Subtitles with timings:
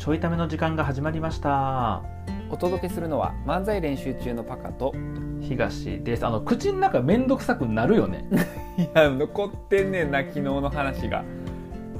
[0.00, 2.02] ちょいための時間が始まりました。
[2.48, 4.94] お届けするのは漫才練習中のパカと
[5.42, 6.24] 東です。
[6.24, 8.26] あの口の中めんどくさくなるよね。
[8.80, 11.22] いや残ってんねんな昨日の話が。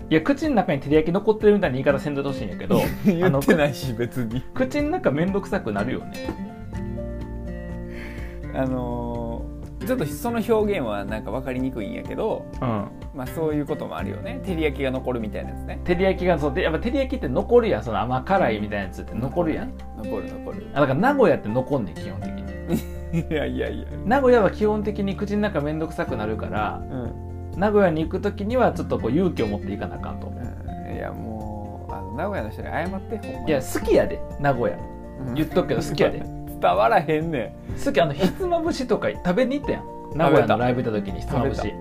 [0.09, 4.41] いや口の中に照り焼き残ってるみたいな言い方せんといてほしいんやけど 言ってないし別に。
[4.55, 6.13] 口の中めんどくさくなるよね。
[8.55, 9.20] あのー
[9.91, 12.89] ちょっとその表現はなんか分かりにくいんやけどうん。
[13.13, 14.41] まあそういうこともあるよね。
[14.45, 15.81] 照り焼きが残るみたいなやつね。
[15.85, 17.83] 照り焼きがそうでやっぱ照り焼きって残るやん。
[17.83, 19.73] その甘辛いみたいなやつって残るやん。
[19.97, 20.67] 残る残る。
[20.75, 23.19] あだから名古屋って残んねん基本的に。
[23.31, 23.87] いやいやいや。
[24.05, 30.29] 名古屋は基本的に口の中めんどくさくなるからうん、名古屋に行く時にはちょっとこう勇気を持っていかなあかんと。
[30.29, 33.49] うん、いやもうあの名古屋の人に謝ってほんまに。
[33.49, 34.79] いや好きやで名古屋。
[35.27, 35.35] うん。
[35.35, 36.23] 言っとくけど好きやで
[36.61, 39.85] 伝わらへんね好きあのひつまぶしとか食べに行ったやん。
[40.15, 41.75] 名古屋のライブ行った時にひつまぶし。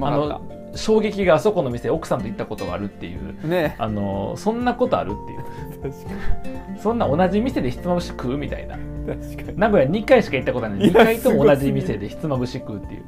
[0.00, 0.40] あの
[0.74, 3.34] 衝撃があそこの店奥さんと行ったことがあるっていう。
[3.34, 3.76] たね。
[3.78, 5.92] あのそんなことあるっていう。
[5.92, 8.76] 確かそんな同じ店でひつまぶし食うみたいな。
[8.76, 9.58] に確かに。
[9.58, 13.04] 名古屋2回しか行ったことないのにいや2回とも同じ店でひつまぶし食うっていう。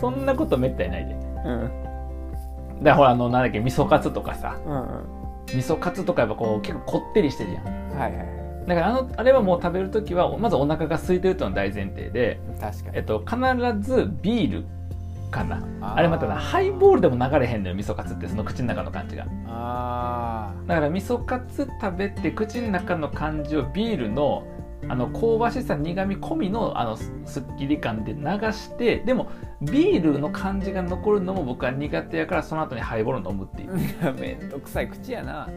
[0.00, 1.14] そんなことめったにないで。
[1.14, 2.82] うん。
[2.82, 4.56] らほらあのなんだっけ味噌カツとかさ。
[4.66, 5.06] うんうん。
[5.48, 7.64] 味噌カツとかやっぱこう結構こってりしてるやん。
[7.96, 8.35] はいはいはい
[8.66, 12.96] だからあのあれはもう食べる時はまずお腹が空いてるというのが大前提で、確かに。
[12.96, 13.36] えっと、必
[13.80, 14.64] ずビール
[15.30, 15.62] かな。
[15.80, 19.26] あれまたなハイボールでも流れへんのよ味噌カツってその口の中の感じが。
[19.46, 24.44] あだから味噌カツ食べて口の中の感じをビールの
[24.88, 29.30] あの香ばしさ苦み込みのあのすすっきり感で流してでも
[29.60, 33.74] ビールの感じが残るのも僕は苦手やからその後にハイボール飲むっていう。
[34.20, 35.48] めんどくさい口やな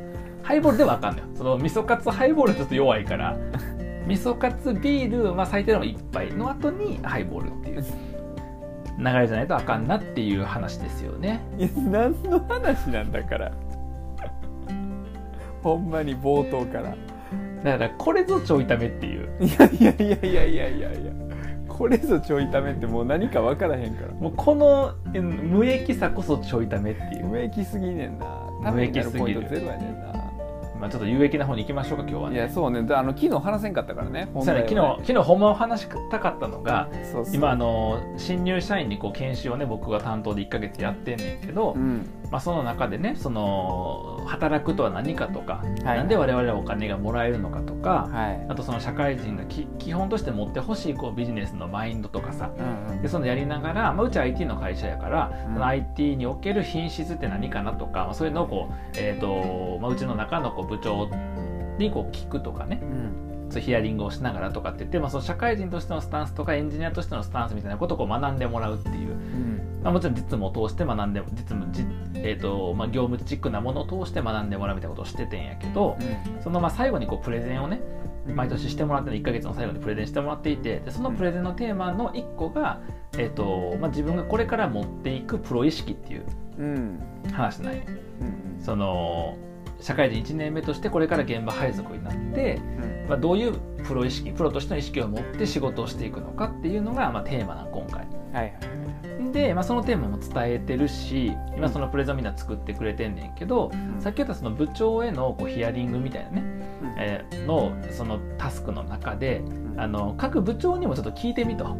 [0.44, 3.38] ハイボールではあかんのよその味噌カツハイボールはちょっと弱いから。
[4.08, 7.84] 味噌カツビール、まあ、最低でも1杯の後にハイボールっていう
[8.98, 11.42] 流れじゃないとあかんなっていう話ですよね。
[11.58, 13.52] いや何の話なんだから。
[15.62, 16.96] ほんまに冒頭から。
[17.64, 19.30] だからこれぞちょいためっていう。
[19.40, 20.92] いやいやいやいやいやいや。
[20.92, 21.12] いや
[21.68, 24.14] これぞちょいためってもう何か分からへんから。
[24.14, 27.28] もうこのえ無益さこそちょいためっていう。
[27.28, 28.26] 無益すぎねんな。
[28.64, 30.09] ためになるポイントゼロやねんな
[30.80, 32.40] まあ、ちょっと有益な方に行きましょうか今日はいね。
[32.40, 32.84] やそうね。
[32.84, 34.30] であの昨日話せんかったからね。
[34.34, 34.66] そうね。
[34.68, 36.90] 昨日昨日ほんまは話したかったのが
[37.34, 42.10] 今あの新入社員にこう研修をね僕が担当で1ヶ月やってんねんけど、うん。
[42.32, 45.98] まあ、その中でねその働くとは何かとか、はい。
[45.98, 48.46] なんで我々はお金がもらえるのかとか、はい。
[48.48, 52.52] あとその社会人がき基本として持ってほしいこうビジネスのマインドとかさ。
[52.58, 53.02] うんうん。
[53.02, 55.54] でそのやりながら、まあ、うち IT の会社やから、うん。
[55.56, 61.10] その IT における品質って何かなとか、まあ、そういうのをこう、えーとまあ、うちの中のこう部長
[61.78, 62.80] にこう聞くとかね。
[62.82, 63.30] うん。
[63.60, 69.80] ヒアリングをしながらとかって言って、まあ、その社会人としてのスタンスとかエンジニアとしてのスタンスみたいなことをこう学んでもらうっていう、うん。
[69.82, 75.98] まあ、もちろん実務を通して学んで実務じ、えーとまあ、業務チックなものを通して学んでもらうみたいなことをしててんやけど、
[76.44, 77.82] そのまあ最後にこうプレゼンをね
[78.28, 78.36] うん。
[78.36, 82.82] 毎年してもらって1ヶ月の最後にプレゼンしてもらっていてでそのプレゼンのテーマの1個が、
[83.18, 86.26] えーとまあ、自分がこれから持っていくプロ意識っていう
[86.60, 87.00] うん。
[87.32, 87.82] 話なんよ
[88.22, 88.64] うん。
[88.64, 89.38] その
[89.80, 93.08] 社会人1年目としてこれから現場配属になって、うん。
[93.10, 93.54] まあ、どういう
[93.84, 98.08] プロ意識プロとしての意識を持って仕事をしていくのかっていうのが、まあ、テーマなの今回。
[98.34, 98.60] はいは
[99.30, 99.32] い。
[99.32, 104.02] で、まあ、そのテーマも伝えてるし今そのプレゼンをみんな作ってくれてんねんけど、ん。
[104.02, 106.42] さっき言ったその部長へのこうヒアリングみたいなね、
[106.82, 106.96] うん。
[107.00, 109.80] えーのそのタスクの中でうん。
[109.80, 111.76] あの各部長にもちょっと聞いてみと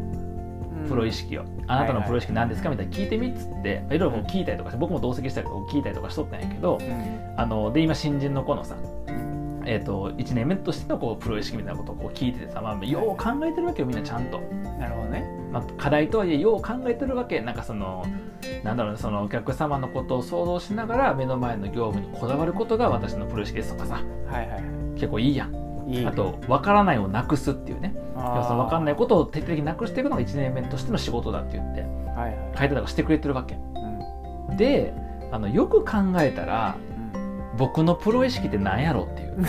[0.88, 2.70] プロ意識を、あなたのプロ意識何ですか？
[2.70, 7.34] みたいな聞いてみっつっていろいろ聞いたりとかして僕も同席したりとか聞いたりとかしとったんやけどうん。
[7.36, 8.76] あので今新人の子のさ
[9.66, 15.24] えー、と1年目としてのこうプロ意識みたいなことをこう聞いててさ、まあ、よう考えてるわけよみんなちゃんと、なるほどね。
[15.52, 18.04] まあ、課題とはいえよう考えてるわけなんかその
[18.64, 24.02] なんだろうねそのお客様のことを想像しながら目の前の業務にこだわることが私のプロ意識ですとかさ。
[24.28, 24.62] はいはい
[24.94, 25.54] 結構いいやん。
[25.88, 27.94] いいあと分からないをなくすっていうね。
[28.09, 31.86] あ要はその分かんないことを徹底的になくしていくのが1年目としての仕事だって言っては
[32.28, 32.36] いはい。
[32.58, 33.54] 書いてたりしてくれてるわけ。
[33.54, 34.56] うん。
[34.56, 34.92] で
[35.32, 36.76] あのよく考えたら
[37.56, 39.36] 僕のプロ意識って何やろっていう。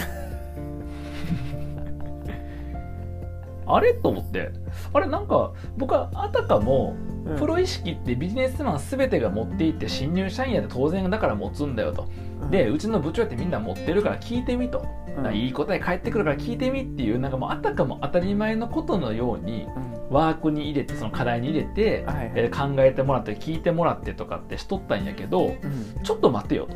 [3.67, 3.93] あれ？
[3.93, 4.51] と思って。
[4.93, 5.07] あれ？
[5.07, 6.95] なんか僕はあたかも
[7.25, 7.37] うん。
[7.37, 12.07] プロ意識ってビジネスマン全てが持っていって新入社員やって当然だから持つんだよと。
[12.49, 14.85] でうちの部長やってみんな持ってるから聞いてみと、
[15.17, 15.33] うん。
[15.35, 20.15] いい答え返ってくるから聞いてみっていうなんかもうあたかも当たり前のことのようにうん。
[20.15, 22.31] ワークに入れてその課題に入れて、はいはい。
[22.35, 26.03] えー考えてもらって聞いてもらってとかってしとったんやけどうん。
[26.03, 26.75] ちょっと待ってよと。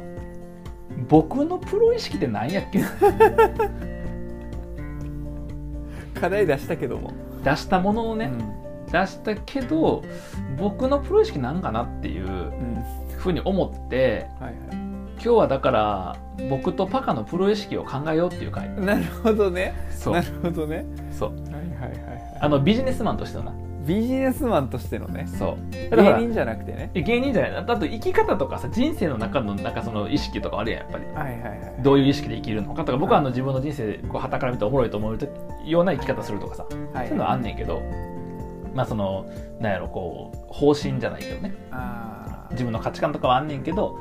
[1.09, 2.79] 僕のプロ意識って何やっけ？
[6.19, 7.11] 課題出したけども。
[7.43, 8.64] 出したもののね、うん
[8.99, 10.03] 出したけど
[10.57, 12.83] 僕のプロ意識なんかなっていううん。
[13.17, 14.85] ふうに思ってはいはい。
[15.19, 16.15] 日はだから
[16.49, 18.69] 僕とパカのプロ意識を考えようっていう回。
[18.69, 19.73] なるほどね。
[19.89, 20.13] そう。
[20.13, 20.85] なるほどね。
[21.11, 21.29] そう。
[21.29, 22.37] はいはいはいはい。
[22.41, 23.53] あのビジネスマンとしてのな。
[23.87, 25.25] ビジネスマンとしてのね。
[25.27, 25.89] そう。
[25.89, 26.91] だから芸人じゃなくてね。
[26.93, 31.05] え芸人じゃないだと生き方とかさ人生の中のなんかその意識とかあるやんやっぱり。
[31.05, 31.81] はいはいはい。
[31.81, 35.17] どういう意識で生きるのかとか僕はあの自分の人生でこう旗から見ておもろいと思う
[35.65, 36.65] ような生き方するとかさ。
[36.93, 37.07] はい。
[37.07, 37.81] そういうのはあんねんけど
[38.75, 39.25] まあその
[39.59, 41.55] なんやろこう方針じゃないけどね。
[42.51, 43.97] 自分の価値観とかはあんねんけど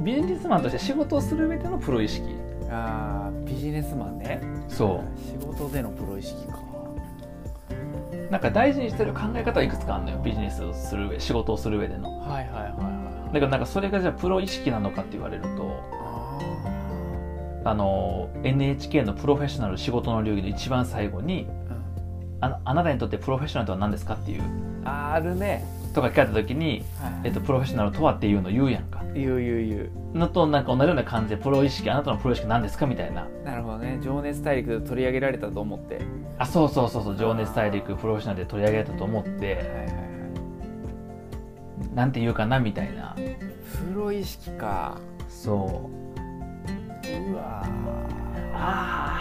[0.00, 2.36] ビジネスマンとして仕事をする上でのプロ意識。
[2.68, 4.42] あービジネスマンね。
[4.68, 6.58] そ仕事でのプロ意識か。
[8.28, 10.18] うなんか大事にしてる考え方はいくつかあるのよ。
[10.22, 12.18] ビジネスをする上仕事をする上での。
[12.20, 13.34] はいはいはいはい。
[13.34, 15.80] だからなんかそれがじゃあプロ意識なのかって言われると
[17.64, 21.48] ああの NHK のプロフェッショナル仕事の流儀の一番最後に
[22.40, 24.42] ああなたにとってプロフェッショナルとは何ですかっていう。
[24.84, 25.64] あーあるね。
[25.94, 27.12] とか聞かれた時に、はい。
[27.24, 29.02] えっと、プロフェッショナルとはっていうのを言うやんか。
[29.14, 29.78] 言う言う言
[30.14, 30.18] う。
[30.18, 33.26] のとなんか同じような感じでプロ意識あなたのプロ意識何ですかみたいな。
[33.44, 33.98] なるほどね。
[34.02, 36.00] 情熱大陸で取り上げられたと思って。
[36.38, 37.16] あそうそうそうそう。
[37.16, 39.66] 情熱大陸プロフェッショナルで取り上げられたと思っはいてはいはい。
[41.94, 43.14] なんて言うかなみたいな。
[43.16, 44.98] プロ意識か。
[45.28, 45.96] そう。
[47.32, 47.62] うわ
[48.52, 49.20] あ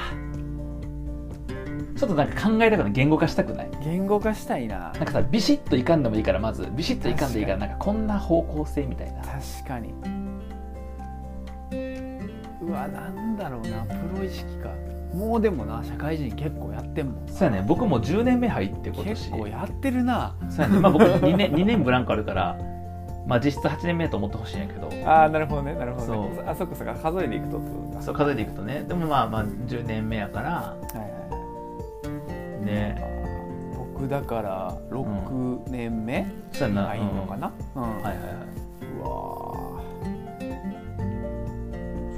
[1.95, 2.91] ちょっとなんか考えたくない？
[2.91, 3.69] 言語化したくない？
[3.69, 4.91] ー言語化したいな。
[4.93, 9.21] なんかさビシッといかんでもいいからまずビシッといかんでいいからなんかこんな方向性みたいな。
[9.21, 9.93] 確かに。
[12.61, 14.69] うわなんだろうなプロ意識か。
[15.13, 17.65] もうでもな社会人結構やってんもんそうやね。
[17.65, 19.09] 僕も10年目入って今年。
[19.09, 20.35] 結構やってるな。
[20.49, 20.79] そうやね。
[20.79, 22.57] まあ僕2年 ,2 年ブランクあるから
[23.25, 24.89] まあ実質8年目と思ってほしいんやけど。
[25.09, 25.73] ああなるほどね。
[25.75, 26.35] なるほどね。
[26.35, 26.49] そう。
[26.49, 27.61] あそこそこ数えていくと
[28.01, 28.83] そう数えていくとね。
[28.85, 30.49] でもまあまあ10年目やから。
[30.49, 31.24] はいはいはい
[32.65, 33.01] ね。
[33.95, 36.73] 僕だから6年目入ん
[37.15, 37.83] のかな、うん。
[37.83, 37.89] うん。
[38.01, 38.21] はいはいは
[38.81, 39.09] うわ
[39.81, 40.45] い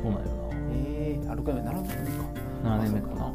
[0.02, 0.28] そうなんよ
[0.72, 2.24] ええー、あ6年目7年目か。
[2.64, 3.34] な7年目かな。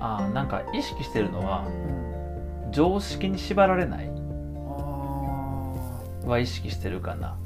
[0.00, 2.72] ああなんか意識してるのはうん。
[2.72, 4.10] 常識に縛られない
[4.54, 5.72] あ
[6.24, 7.36] は意識してるかな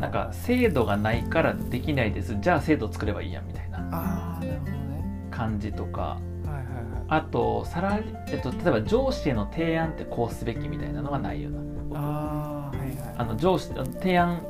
[0.00, 0.08] な。
[0.08, 2.36] んか制度がないからできないです。
[2.40, 3.78] じゃあ制度作ればいいやみたいな。
[3.92, 5.28] ああなるほどね。
[5.30, 6.00] 感じとか。
[6.00, 6.64] はいはいはい。
[7.08, 11.60] あとさら、えっと、例えば上司への提案ってこうすべきみたいなのがないよな。
[11.98, 13.14] ああはいはい。
[13.18, 14.42] あの上司提案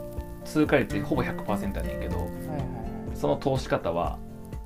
[0.45, 2.57] 通過率ほぼ100%やねんけどはいはいは
[3.13, 3.17] い。
[3.17, 4.19] その通し方は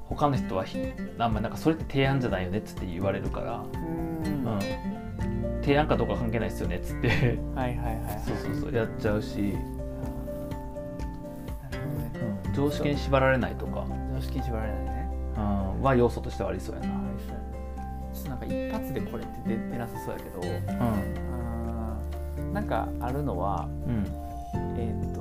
[0.05, 0.79] 他の人はひ
[1.19, 5.01] あんまなんかそれって提案じゃないよねっつって言われるから、うーん。
[5.63, 7.39] 提案かどうか関係ないですよねっつって。
[7.55, 8.23] はいはいはい。
[8.27, 8.75] そうそうそう。
[8.75, 9.55] やっちゃうし、
[12.55, 15.11] 常識に縛られないとか、常識に縛られないね。
[15.37, 16.87] うん、は要素としてはありそうやな、
[18.13, 20.41] ちょっとなんか一発でこれって出てなさそうやけど。
[20.79, 23.95] あーなんかあるのはうん。
[23.95, 25.21] うん、えーっと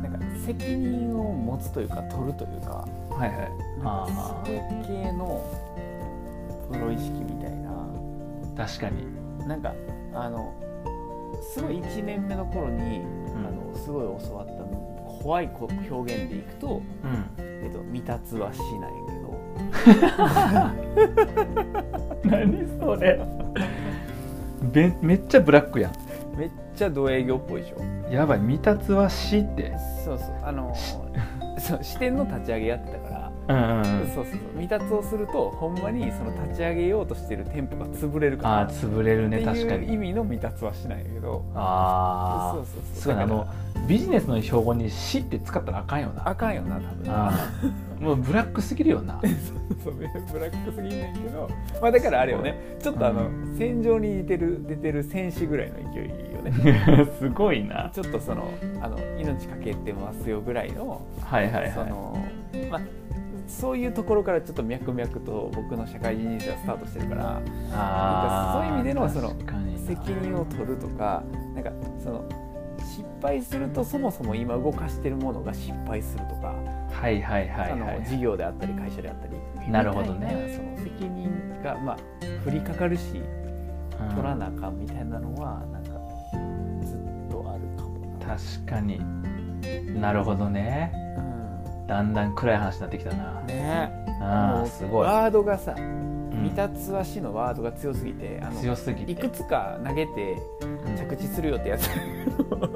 [0.00, 3.50] なんか責任を持つというか取るというかはいはい。
[3.82, 5.42] あそれ系の
[6.70, 7.70] プロ意識みたいな。
[7.72, 7.74] あ
[8.56, 9.06] 確かに、
[9.48, 9.74] なんか
[10.14, 10.54] あの
[11.52, 13.02] すごい1年目の頃に、う
[13.40, 13.46] ん。
[13.46, 14.45] あのすごい教わ
[15.26, 19.26] 怖いこ表現でいくと、うん、えっと、未達はしないけど。
[22.36, 23.18] 何それ。
[24.72, 25.92] めめっちゃブラックやん。
[26.38, 27.82] めっちゃ土営業っぽいでしょ。
[28.08, 29.72] やばい未達は死って。
[30.04, 30.28] そうそう。
[30.44, 30.72] あの
[31.58, 33.84] そう支店の立ち上げやってたから、うんうんうん。
[33.84, 34.40] そうそうそう。
[34.60, 38.58] 未達をするとほんまにその立ち上げようとしてる店舗が潰れるから。
[38.58, 39.88] ああ潰れるね確かに。
[39.88, 41.42] いう意味の未達はしないけど。
[41.52, 43.00] ああそうそうそう。
[43.02, 43.48] すごいなあの
[43.86, 46.24] ビジネスの標語に「死」って使ったらあかんよな。
[46.24, 47.04] らあかんよな多分。
[47.08, 49.20] あーもうブラックすぎるよな。
[49.82, 51.48] そうブラックすぎんねんけど、
[51.80, 52.76] まあ、だからあれよね。
[52.78, 57.06] ちょっとあの、う戦場に出てる出てる戦士ぐらいの勢いよね。
[57.18, 57.90] すごいな。
[57.92, 58.48] ちょっとその
[58.82, 61.72] あの命かけてますよぐらいのはいはいはい。
[61.72, 62.18] その
[62.70, 62.80] まあ
[63.46, 67.40] そういうところからちょっと脈々と僕の社会人人生はスタートしてるから
[67.72, 69.28] あーそういう意味でのその
[69.86, 71.22] 責任を取るとか
[71.54, 71.70] なんか
[72.02, 72.24] その
[72.86, 76.54] 失敗するとそもそも今動かしてるものが失敗するとか、
[76.90, 77.66] はいはいは
[78.00, 80.54] い事業であったり会社であったりなるほどね。
[80.56, 81.96] その責任がまあ
[82.46, 83.20] 降りかかるし
[84.00, 85.90] うん取らなあかんみたいなのはなんか
[86.86, 88.26] ずっとあるかもな。
[88.26, 89.00] 確かに。
[90.00, 90.92] なるほどね。
[91.18, 91.86] うん。
[91.86, 93.42] だんだん暗い話になってきたな。
[93.42, 94.06] ね。
[94.20, 99.12] あすごい、ワードがさうん未達は死のワードが強すぎてあの強すぎて。
[99.12, 100.36] いくつか投げて
[100.96, 101.88] 着地するよってやつ。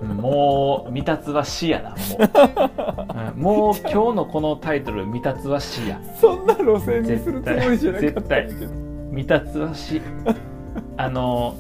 [0.01, 0.09] うん。
[0.17, 1.99] もう未達は死やなもう、
[3.35, 3.43] うん。
[3.43, 6.01] もう今日のこのタイトル未達は死や。
[6.21, 8.59] そんな路線にするつもりじゃなかったんだけど。
[8.59, 8.73] 絶
[9.11, 10.01] 未達は死。
[10.97, 11.57] あの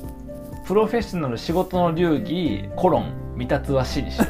[0.66, 4.28] プロフェッショナル仕事の流儀コロン未達は死にしよう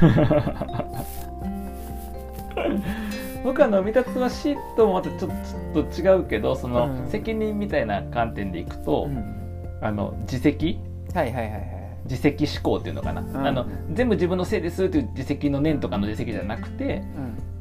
[3.44, 5.30] 僕はあの未達は死ともまたちょっ
[5.72, 7.10] と違うけどその、うん。
[7.10, 9.78] 責任みたいな観点でいくと、うん。
[9.82, 10.78] あの自責？
[11.14, 13.46] はいはいはいはい自責思考っていうのかな、ん。
[13.46, 17.02] あの全部自分のせいですっていう自責の念とかの自責じゃなくて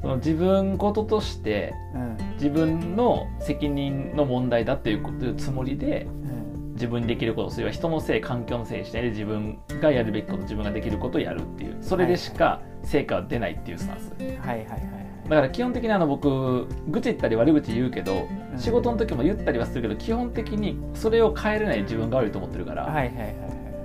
[0.01, 2.01] その自分事としてうん。
[2.01, 6.73] うん自分の責任の問題だっていうこというつもりでうん。
[6.75, 14.13] 自分にできることそれは人のせい環境のせいにしないで自分がやるべきこと自分ができることをやるっていうそれでしか成果は出ないっていうスタンス。
[14.21, 14.98] はいはいはい
[15.29, 18.59] だから基本的にあの僕愚痴言ったり悪口言うけどうん。
[18.59, 23.35] 仕事の時も言ったりはするけど基本的にそれを変えれない自分が悪いと思ってるから、はいはいはいはい。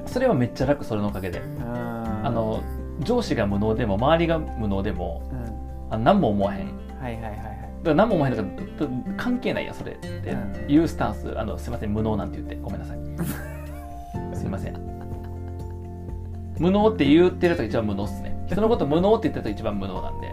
[0.06, 1.42] それはめっちゃ楽それのおかげで。
[1.60, 2.62] ああの
[3.00, 5.34] 上司が無能でも周りが無能でもう
[5.90, 5.94] ん。
[5.94, 6.66] あ何も思わへん。
[7.00, 7.36] はいはいはいはい。
[7.36, 7.50] だか
[7.90, 8.48] ら何も思わへんだか
[8.80, 10.70] ら関係ないやそれってうん。
[10.70, 11.38] いうスタンス。
[11.38, 12.98] あのすいません無能なんて言ってごめんなさい。
[14.34, 14.74] すいません。
[16.58, 18.34] 無能って言ってると一番無能っすね。
[18.46, 20.28] 人のこと無能って言ってると一番無能なんで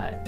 [0.00, 0.18] はい。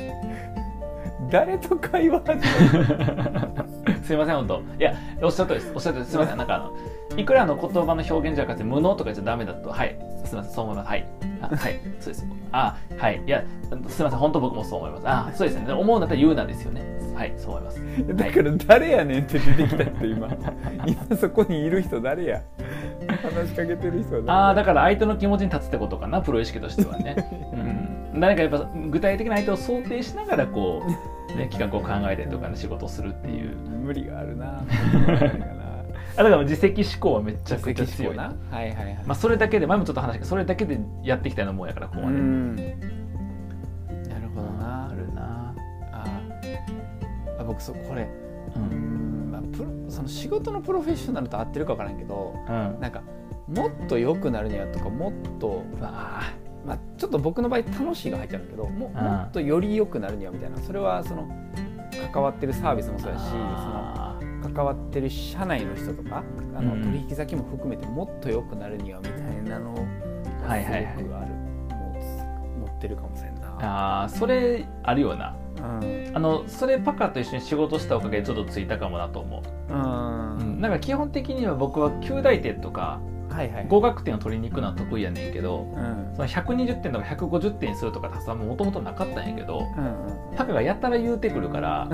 [1.30, 2.42] 誰と会話始
[4.04, 4.62] すいません本当。
[4.78, 5.72] いやおっしゃるとりです。
[5.74, 6.10] おっしゃるとりです。
[6.12, 6.36] すいません。
[6.38, 6.72] なんかあの
[7.16, 9.70] いくらの言葉の表現じゃなくて無能とか言っちゃダメだと。
[9.70, 9.96] はい。
[10.24, 10.88] すいませんそう思います。
[10.88, 11.06] はい。
[11.40, 11.80] あはい。
[12.00, 12.26] そうです。
[12.52, 13.22] あはい。
[13.26, 13.42] いや
[13.88, 15.02] すいません本当僕もそう思います。
[15.06, 15.72] あそうですね。
[15.72, 16.82] 思うんだったら言うなんですよね。
[17.14, 17.80] はいそう思います。
[17.80, 20.28] めだから誰やねんって出てきたって今。
[20.86, 22.42] 今そこにいる人誰や？
[23.22, 27.16] 話しかけてる人は誰ああだから相手の気持ちに立つってことかなプロ意識としてはね、
[27.52, 27.81] うん、
[28.12, 30.90] 何かやっぱ具体的な相手を想定しながらこう、
[31.36, 33.56] ね、企画を考えたりとか、ね、仕事をするっていう。
[33.56, 34.62] 無理があるな。
[36.14, 38.34] あだから自責思考はめちゃくちゃ強いな。
[38.50, 42.56] はいはいはい、まあ、それだけで前もちょっと話したけどそれだけでやってきたようなもんやからここうまで、ん。
[42.56, 42.74] なる
[44.34, 44.90] ほどな。
[44.90, 45.54] あるな。
[45.90, 46.04] あ
[47.38, 48.02] あ僕そうこれ。
[48.02, 49.28] ううん。
[49.28, 52.78] ん、まあ、プロその仕事のプロフェッショナルと合ってるか分からんけどうん。
[52.78, 53.00] なんか
[53.48, 56.22] もっと良くなるにはとかもっと、うわ
[56.66, 61.28] まあ、ちょっと僕の場合楽しいが入っちゃうんだけどももっとより良くなるにはみたいなそれはその
[62.12, 66.22] 関わってるサービスもそうやしそのあ関わってる社内の人とか
[66.54, 66.82] あの、うん。
[66.82, 69.76] 取引先も含めてもっと良くなるにはみたいなのを
[70.46, 70.94] はいはいはい。
[70.98, 74.02] すごくある、もう持ってるかもしれんな。
[74.02, 75.36] あーそれあるよな。
[75.56, 76.10] うん。
[76.14, 80.36] あのそれパカと一緒に仕事したおかげでちょっとついたかもなと思う、うん。
[80.36, 83.00] うん、なんか基本的には僕は9大点とか
[83.32, 83.66] はいはい。
[83.68, 86.12] 合格点を取りに行くのは得意やねんけどうん。
[86.14, 91.88] その120点とか150点にするとかさもともとなかったんやけどうんパカがやたら言うてくるから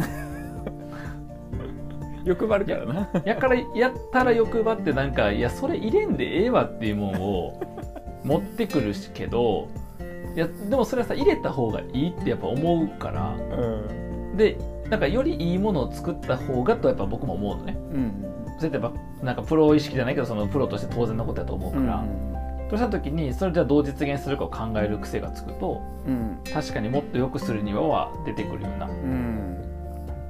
[2.20, 3.08] うん、 欲張るからな。
[3.24, 7.60] やからやったら欲張ってなんかいやそれ入れんでええわっていうもんを
[8.24, 9.68] 持ってくるしけど
[10.34, 14.36] いやでもそれはさ入れた方がいいってやっぱ思うからうん。
[14.36, 14.58] で
[14.90, 17.76] なんかよりいいものを作った方がとやっぱ僕も思うのね。
[17.92, 18.24] うん
[18.58, 22.04] それってやっぱなんかプロ意識じゃないけどそのプロとして当然のことだと思うから、
[22.68, 26.38] そうした時にそれじゃあどう実現するかを考える癖がつくとうん。
[26.52, 28.86] 確かにもっと良くするにはは出てくるよな。
[28.86, 29.56] うん。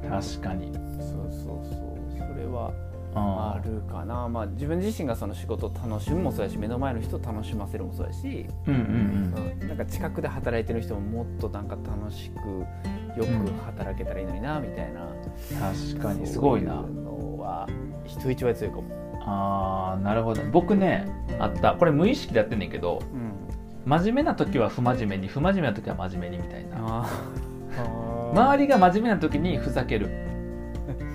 [0.08, 0.72] 確かに。
[0.72, 2.18] そうそうそう。
[2.18, 2.72] それは
[3.14, 4.28] ああるかな。
[4.28, 9.68] まあ自分自身がその仕事を楽しむもそうやし目の前の人を楽しませるもそうやし、うんうんうん。
[9.68, 12.36] なんか近くで働いてる人ももっとなんか楽しく
[13.18, 15.08] よく働けたらいいのになみたいな。
[15.58, 17.68] 確かにすごいなそういうのは
[18.04, 18.84] 人一倍強いかも。
[19.30, 21.06] あーなるほど僕ね
[21.38, 23.32] あったこれ無意識でやってんねんけどうん。
[23.84, 28.30] 真面目な時は不真面目に不真面目な時は真面目にみたいなああ。
[28.34, 30.08] 周りが真面目な時にふざける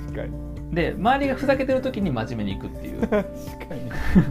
[0.06, 0.76] 確かに。
[0.76, 3.26] で周りがふざけてる時に真面目にいくっていう 確か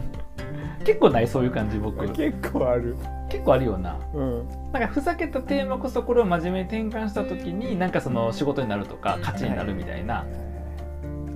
[0.83, 2.11] 結構ないそういう感じ僕に。
[2.11, 2.97] 結構ある。
[3.29, 4.47] 結構あるよなうん。
[4.73, 10.25] なんかふざけたテーマこそこれを真面目に転換した時になんかその仕事になるとか価値になるみたいな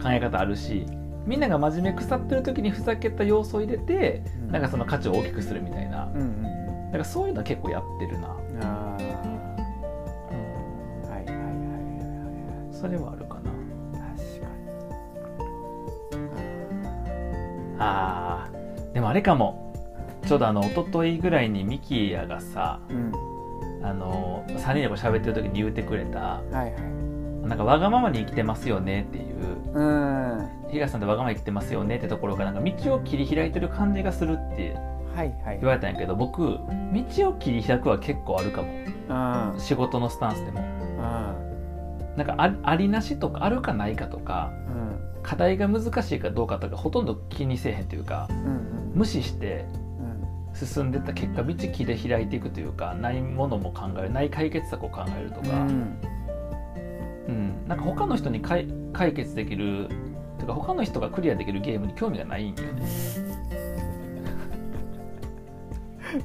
[0.02, 0.86] 考え方あるし
[1.26, 6.48] みんなが真面目腐ってる時にふざけた要素を入れてうんなんかその価値を大きくするみたいなうんうん
[6.92, 8.64] なんかそういうのは結構やってるな、うん。
[8.64, 8.96] ああ。
[8.96, 9.00] は
[11.10, 12.74] いはいはいはいはい。
[12.74, 13.52] それはあるかな
[14.00, 14.48] 確か
[17.80, 19.74] あーでもあれかも
[20.26, 22.96] ちょうどあの一昨日ぐらいにミキヤがさに。
[22.96, 23.12] うん。
[23.84, 26.74] あの3人でこう喋ってる時に言うてくれたはいはい。
[27.48, 30.38] なんかわがままに生きてますよねっていううん。
[30.38, 34.72] は東さんってわがままに生きてますよねってところがなんか道を切り開いてる感じがするってい
[35.16, 35.58] はい。
[35.60, 36.60] 言われたんやけど僕道
[37.30, 39.54] を切り開くは結構あるかもうん。
[39.54, 39.60] うん。
[39.60, 40.60] 仕事のスタンスでも
[42.16, 45.24] なんかあありなしとかあるかないかとかうん。
[45.24, 48.92] 課題が難しいかどうかとかほとんど気にせえへんというかうん。
[48.96, 49.66] 無視して
[50.52, 50.56] うん。
[50.56, 55.98] 進んでった結果道切り開いていくというかないものも考えるない解決策を考えるとか、うん。
[57.28, 59.90] うん、なんか他の人に解解決できる
[60.48, 62.82] か他の人がクリアできるゲームに興味がないんよね。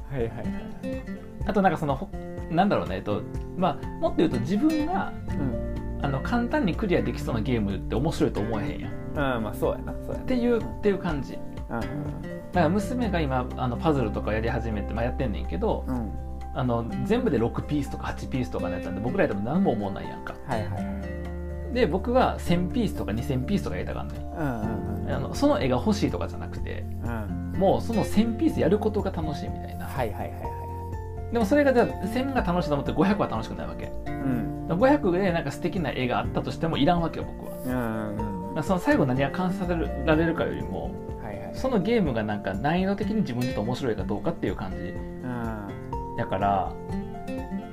[0.09, 0.47] はいはいはい。
[1.45, 2.09] あとなんかそのほ
[2.49, 3.21] なんだろうねえっと
[3.57, 5.63] まあもっと言うと自分がうん。
[6.03, 8.91] あの簡単にクリアできそうなゲームって面白いと思えへんやん。
[8.91, 8.93] っ
[9.37, 11.37] うんまあそうやなそうやていうっていう感じ。
[11.69, 21.73] なだから娘が今あのパズルとかやり始めて、まあ、やってんねんけどうんうんあの全部で6ピースとか8ピースとかのやつなんで僕らやっても何も思わないやんかはいはいはい。
[21.73, 25.11] で僕は1000ピースとか2000ピースとかやりたかんねんうんうん。
[25.11, 27.23] あのその絵が欲しいとかじゃなくてうん。
[27.23, 29.85] うんもうその1000ピースやることが楽しいみたいな。
[29.85, 33.85] はいはいはいはでもそれがじゃあ1000が楽しいと思って500は楽しくないわけ。
[33.85, 34.67] いうん。
[34.69, 37.57] 500でなんか素敵な絵があったとしてもいらんわけよ僕は。
[37.65, 40.91] うんうんまあその最後何が完成させられるかよりも
[41.23, 41.51] はいはい。
[41.53, 45.12] そのゲームがなんか難易度的に自分にとって面白いかどうかっていう感じうん
[46.17, 46.73] だから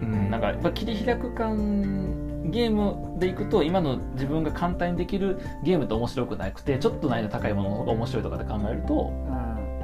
[0.03, 0.31] うん。
[0.31, 9.31] なんかやっぱ切り開く感ゲームでいくと今の自分が簡単にできるゲームと面白くなくてちょっと難易度高いものの方が面白いとかで考えると、うん。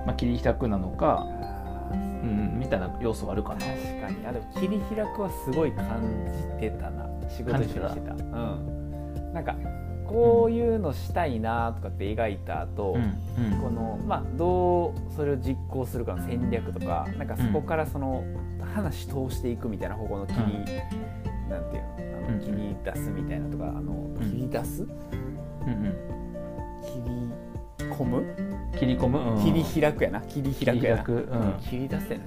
[0.07, 1.27] まあ、切り開くなのか、
[1.93, 3.61] うん、みたいな要素はあるかな。
[3.61, 3.71] 確
[4.01, 4.27] かに。
[4.27, 6.01] あでも切り開くはすごい感
[6.61, 7.07] じてたな。
[7.29, 8.15] 仕事一緒にしてた。
[8.15, 9.33] うん。
[9.33, 9.55] なんか
[10.09, 13.03] こういうのしたいなとかって描いた後、うん
[13.45, 13.61] うん。
[13.61, 18.25] このまあどうそれを実行するかの戦略とかなんかそこからその
[18.75, 22.39] 話通していくみたいな方向の切り、なんていうのあうん。
[22.39, 24.17] の切り出すみたいなとかあのん。
[24.21, 24.83] 切り出す？
[24.83, 25.95] うんうん。
[26.83, 28.25] 切り込む？
[28.79, 29.45] 切り込む、うん。
[29.45, 30.21] 切り開くやな。
[30.21, 31.59] 切り開くやな。
[31.61, 32.25] 切り出すやな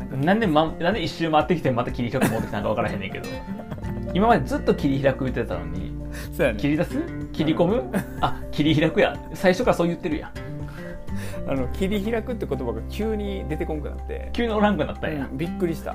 [0.00, 3.28] なんかなんで、ま、なんで一周回ってきてまた切り開く持ってきたのか分からへんねんけど。
[4.14, 5.92] 今までずっと切り開く言ってたのに
[6.36, 6.58] そうやね。
[6.60, 6.98] 切り出す？
[7.32, 7.84] 切り込む、
[8.20, 9.16] あ切り開くや。
[9.34, 10.32] 最初からそう言ってるやん。
[11.46, 15.94] あの切り開くって言葉が急に出てこんくなって、急におらんくなったんや、うんびっくりした、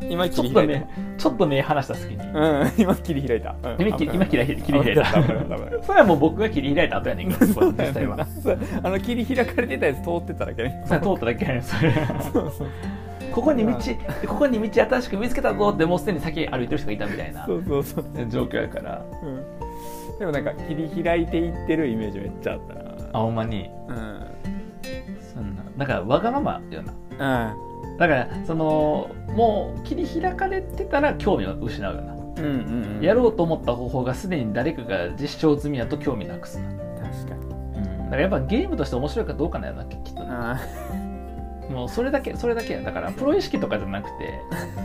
[0.00, 0.10] うん。
[0.10, 4.26] 今ちょ切り開いっとねちょっとね話した隙に、た、うん、今切り開いた、うん今切り開いた
[4.64, 5.04] 切り開いた。
[5.82, 8.26] それはもう僕が切り開いた後やねんけどそこは実際は。
[8.82, 11.92] あの切り開かれてたやつ通ってただけね通っただけやねんそれ。
[12.32, 12.68] そうそう
[13.32, 13.72] ここに道
[14.28, 19.04] ここに道新しく見つけたぞってもうすでに先歩いてる人がいたみたいなそうそうそう、状況やから。
[19.22, 22.80] うん、でもなんか切り開いていってるイメージめっちゃあったな。
[23.14, 23.70] あほんまに。
[23.88, 24.26] うん
[25.34, 25.62] そんな。
[25.78, 26.92] だからわがままよな。
[27.52, 27.96] うん。
[27.98, 33.02] だからそのもう切り開かれてたら興味を失うよな、うんうんうん。
[33.02, 37.46] やろうと思った方法がすでに誰かが実証済みだと興味なくすな、確かに。
[37.76, 40.22] うん、だからやっぱゲームとして面白いかどうかなんやなきっと。
[40.22, 40.60] ねあ
[41.70, 42.82] もうそれだけそれだけや。
[42.82, 44.40] だからプロ意識とかじゃなくて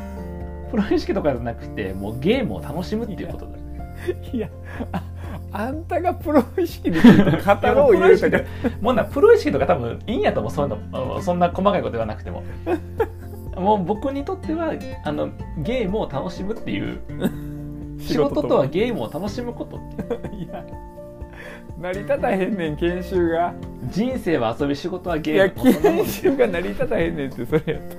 [0.72, 3.52] プロ意識とかじゃなくてもうゲームを楽しむっていうことだ。
[4.32, 4.48] いや
[4.92, 5.04] あ
[5.52, 8.30] あんたがプロ意識で語ろう言うた。
[8.30, 8.44] けど
[8.82, 10.52] もうなプロ意識とか多分いいんやと思う。
[10.52, 12.44] そういうのそんな細かいこと言わなくても。
[13.56, 17.00] もう僕にとってはあのゲームを楽しむっていう
[18.00, 19.80] 仕事とはゲームを楽しむことっ
[20.30, 20.64] てい や
[21.80, 23.54] 成り立たへんねん研修が
[23.86, 25.64] 人生は遊び仕事はゲいやーム。
[25.64, 27.96] もうそんなもん研修が成り立たへんねんってそれやと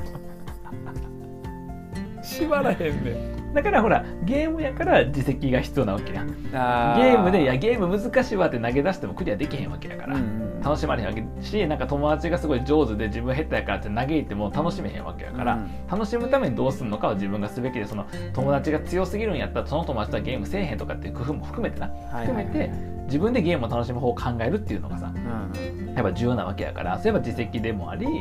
[2.23, 3.55] 縛らへんねん。
[3.55, 6.27] だからほらゲームやから自責が必要なわけやん。
[6.27, 7.23] ゲあー。
[7.23, 15.71] ムで「いやゲーム難しいわ」って投げ出してもクリアできへんわけやから、うんうん楽しまれへんわけしなんか友達がすごい上手で自分下手やからって嘆いても楽しめへんわけやから、うん。
[15.89, 21.89] 楽しむためにどうするのかは自分がすべきでその友達が強すぎるんやったらその友達とはゲームせえへんとかっていう工夫も含めてな。
[21.89, 22.71] はい含めて
[23.07, 28.13] 自分でゲームを楽しむ方を考えるっていうのがさうんやっぱ重要なわけやからそれは自責でもあり、うん。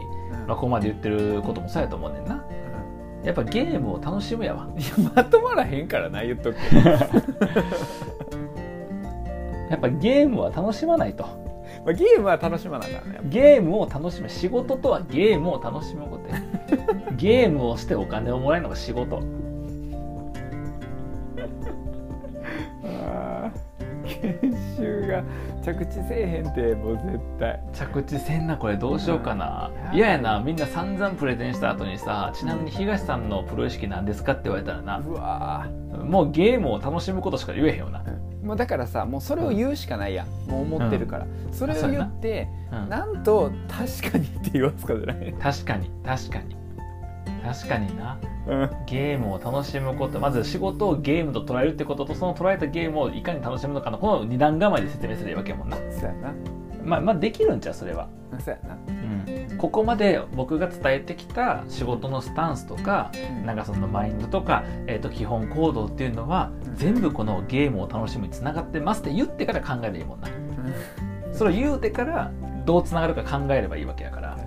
[0.47, 2.41] まあ、ここまで言ってることもそうやと思うねんな。
[3.23, 4.69] やっぱゲームを楽しむやわ。
[4.77, 6.89] いやまとまらへんからな言っとくけど。
[9.69, 11.25] やっぱゲームは楽しまないと
[11.87, 13.21] まあゲームは楽しまなあかんね。
[13.23, 16.41] ゲームを楽しむ仕事とはゲームを楽しむことや。
[17.15, 19.21] ゲームをしてお金をもらえるのが仕事。
[22.83, 23.67] あー
[24.21, 25.23] 研修が
[25.63, 27.59] 着地せえへんってもう絶対。
[27.71, 29.71] 着地せんなこれどうしようかな。
[29.91, 29.97] うん。
[29.97, 30.41] 嫌やな。
[30.41, 34.97] みんな散々プレゼンした後にさちなみに東さんのプロ意識なんですかって言われたらな。
[34.99, 35.67] うわ
[36.03, 40.27] もうゲームを楽しむことしか言えへんよな、ーもうだからさもうそれを言うしかないやん。
[40.49, 42.89] もう思ってるから、それを言ってうん。
[42.89, 46.55] なんと確かにって言わすかじゃない、確かに確かに。
[47.43, 48.17] 確かにな。
[48.47, 50.19] うん、ゲームを楽しむこと。
[50.19, 55.77] まず仕事をゲームと捉えるってこととその捉えたゲームをいかに楽しむのかのこの二段構えで説明すればいいわけやもんな。
[55.77, 56.33] そうやな。
[56.83, 58.07] まあまあできるんちゃうそれは。
[58.39, 58.77] そうやな。
[58.87, 63.11] うん、ここまで僕が伝えてきた仕事のスタンスとか、
[63.45, 66.75] なんかそのマインドとか、えー、と基本行動っていうのは、うん。
[66.75, 70.29] 全部このゲームを楽しむにつながってますって言ってから考えればいいもんな。
[70.29, 71.33] うん。
[71.33, 72.31] それを言うてから
[72.65, 74.37] どうつながるか考えればいいわけやから。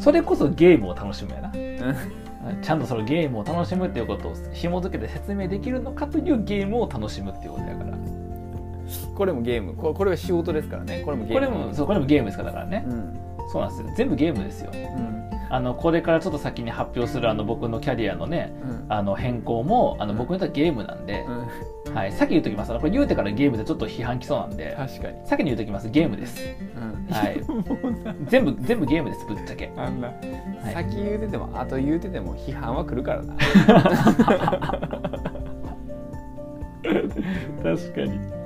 [0.00, 1.52] それこそゲームを楽しむやな。
[2.62, 7.98] ちゃんとそのゲームを楽しむっていうことを紐付けて説明できるのかというゲームを楽しむっていうことやから。
[9.14, 9.74] これもゲーム。
[9.74, 11.02] ここれは仕事ですからね。
[11.04, 12.84] これもゲーこムれもそうこれもゲームですからだからね。
[12.86, 13.18] う、ん
[13.48, 13.92] そうなんですよ。
[13.96, 14.70] 全部ゲームですよ。
[14.72, 15.28] うん。
[15.50, 18.86] あのこれからちょっと先に発表するあの僕のキャリアのねうん。
[18.90, 21.24] あの変更もあの僕にとってはゲームなんで、
[21.86, 21.94] うん。
[21.94, 22.72] はい、先言うときます。
[22.72, 25.88] これ言うてからゲームでちょっと批判きそうなんで確かに、先に言うときます。
[25.88, 26.42] ゲームです。
[26.76, 27.06] うん。
[27.12, 27.40] はい。
[28.28, 29.72] 全部全部ゲームですぶっちゃけ。
[29.76, 30.12] あんな、い。
[30.74, 33.34] 先言うてても後言うてても批判は来るからな。
[37.62, 38.37] 確かに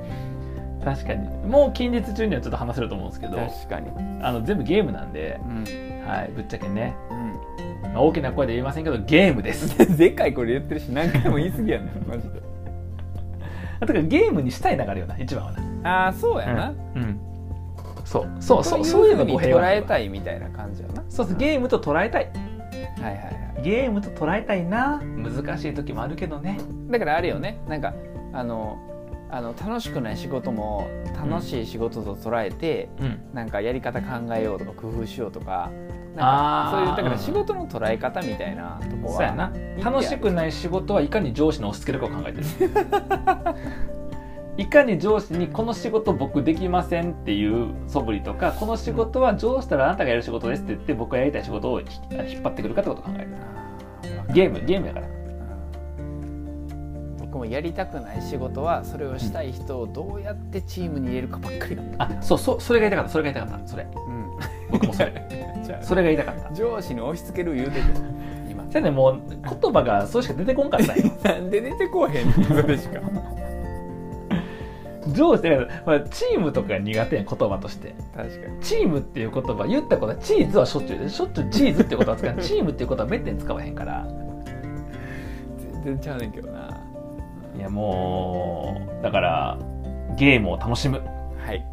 [0.84, 1.28] 確かに。
[1.46, 3.90] もう近日中にはちょっと話せると思うんですけど確かに、
[4.22, 5.64] あの全部ゲームなんでう、ん。
[6.06, 7.92] はい、ぶっちゃけね、うん。
[7.92, 9.78] まあ大きな声で言いませんけどゲームです。
[9.96, 12.42] でっかいこれ言ってるし何回も言い過ぎやねん マジで。
[13.80, 16.04] だからゲームにしたい流れよな一番はな。
[16.04, 17.20] ああそうやな、うん、うん。
[18.04, 18.28] そう。
[18.40, 21.02] そうそうそそうういうの語弊は捉えたいみたいな感じやな。
[21.08, 22.30] そうそうゲームと捉えたい。
[23.00, 23.62] はいはいはい。
[23.62, 25.00] ゲームと捉えたいな。
[25.16, 26.58] 難しい時もあるけどね。
[26.90, 27.58] だからあれよね。
[27.68, 27.94] なんか
[28.32, 28.78] あの
[29.32, 33.18] あの楽しくない仕事も楽しい仕事と捉えて、うん。
[33.32, 35.70] なんかやり方考えようとか工夫しようとか
[36.14, 39.50] なんかそういうだから仕事の捉え方みたいなとこはそうやな。
[39.82, 42.46] 楽しくない仕事はいかに上司に押し付けるかを考えてる。
[44.58, 53.28] いかに上司にこの仕事僕できませんっていう素振りとかこの仕事は上司たらあなたがやる仕事ですって言って僕がやりたい仕事をひ引っ張ってくるかってことを考える。
[54.34, 55.06] ゲームゲームやから
[57.32, 63.84] 僕もやりたくない仕事はそれをしたい人をどうやってチームに入れるかばっかりだった、あそうそうそれが言いたかったそれが言いたかったそれ。
[63.84, 64.30] うん、
[64.70, 65.12] 僕もそれ
[65.64, 66.54] じゃあそれが言いたかった。
[66.54, 67.86] 上司に押し付ける言うてて
[68.50, 70.94] 今じゃあねもう言葉がそれしか出てこんかった。
[70.94, 72.32] んよなんで出てこうへんの？
[72.60, 73.00] それ しか
[75.08, 77.94] 上司だからまあチームとか苦手やん言葉として。
[78.14, 78.60] 確かに。
[78.60, 80.98] チームっていう言葉言ったことはチーズはしょっちゅう。
[80.98, 82.36] でしょっちゅうチーズっていうことは使う。
[82.42, 84.06] チームっていうことはめったに使わへんから。
[85.82, 86.81] 全然ちゃうねんけどな
[87.56, 89.58] いやもうだから
[90.16, 91.00] ゲームを楽しむ。
[91.44, 91.64] はい。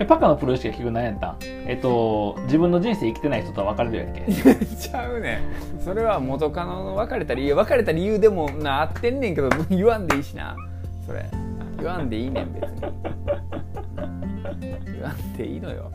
[0.00, 1.36] えパカのプロ意識が結局何やったん？
[1.68, 4.22] えっと自分の人生生きてない人とは別れるやっけ？
[4.66, 5.40] ちゃうね。
[5.78, 10.56] んそれは元カノの別れた理由別れた理由でもな合ってんねんけど言わんでいいしな。
[11.06, 11.24] それ。
[11.78, 12.80] 言わんでいいねん別に。
[12.80, 12.90] 言
[15.02, 15.90] わんでいいのよ。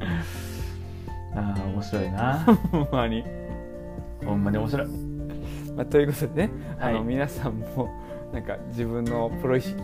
[1.34, 2.38] ああ面白いな。
[2.72, 3.24] ほんまに、
[4.26, 4.88] ほんまに面白い
[5.80, 6.94] まあ、ということでね、あはい。
[6.94, 7.88] の皆さんも
[8.34, 9.80] なんか自分のプロ意識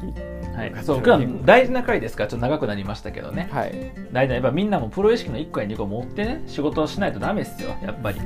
[0.55, 2.25] はい、そう今日は大事な回ですか？
[2.25, 3.49] らちょっと長くなりましたけどね。
[3.51, 3.73] はい。
[4.13, 7.71] 大事なやっぱみんなもプロ意識の1個や2個持ってね仕事をしないとダメですよ。
[7.83, 8.21] やっぱり。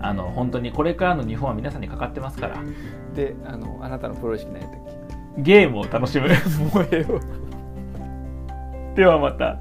[0.00, 2.56] あの本当にこれからの日本は皆さんにかかってますから。
[3.14, 4.80] であのあなたのプロ意識何やったっ
[5.38, 6.28] ゲームを楽しむ。
[6.28, 6.34] け
[6.78, 7.20] もうええわ。
[8.94, 9.58] ではまた